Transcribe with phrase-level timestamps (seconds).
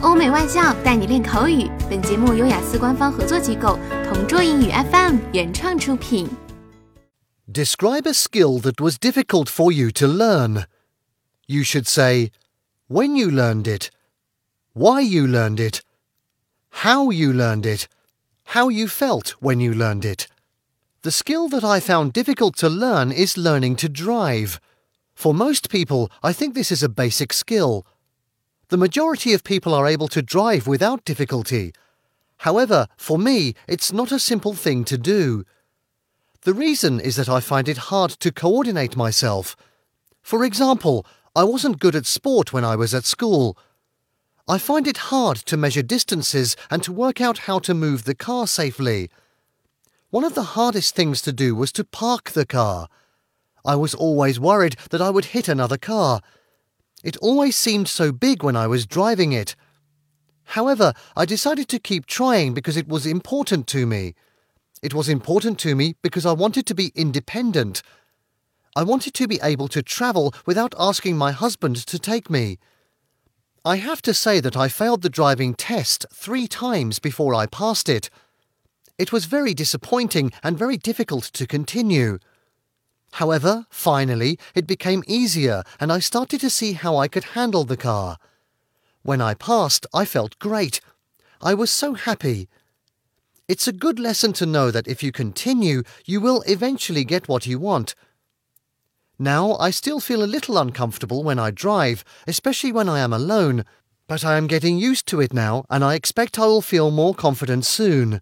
[0.00, 1.69] 欧美外教带你练口语。
[1.89, 6.27] 本节目由雅思官方合作机构同桌英语 FM 原创出品。
[7.51, 10.65] Describe a skill that was difficult for you to learn.
[11.45, 12.31] You should say
[12.87, 13.89] when you learned it,
[14.73, 15.81] why you learned it,
[16.83, 17.87] how you learned it,
[18.53, 20.27] how you felt when you learned it.
[21.03, 24.59] The skill that I found difficult to learn is learning to drive.
[25.13, 27.85] For most people, I think this is a basic skill.
[28.71, 31.73] The majority of people are able to drive without difficulty.
[32.37, 35.43] However, for me, it's not a simple thing to do.
[36.43, 39.57] The reason is that I find it hard to coordinate myself.
[40.21, 41.05] For example,
[41.35, 43.57] I wasn't good at sport when I was at school.
[44.47, 48.15] I find it hard to measure distances and to work out how to move the
[48.15, 49.09] car safely.
[50.11, 52.87] One of the hardest things to do was to park the car.
[53.65, 56.21] I was always worried that I would hit another car.
[57.03, 59.55] It always seemed so big when I was driving it.
[60.43, 64.15] However, I decided to keep trying because it was important to me.
[64.81, 67.81] It was important to me because I wanted to be independent.
[68.75, 72.57] I wanted to be able to travel without asking my husband to take me.
[73.63, 77.89] I have to say that I failed the driving test three times before I passed
[77.89, 78.09] it.
[78.97, 82.17] It was very disappointing and very difficult to continue.
[83.13, 87.77] However, finally, it became easier and I started to see how I could handle the
[87.77, 88.17] car.
[89.03, 90.79] When I passed, I felt great.
[91.41, 92.47] I was so happy.
[93.47, 97.45] It's a good lesson to know that if you continue, you will eventually get what
[97.45, 97.95] you want.
[99.19, 103.65] Now, I still feel a little uncomfortable when I drive, especially when I am alone,
[104.07, 107.13] but I am getting used to it now and I expect I will feel more
[107.13, 108.21] confident soon.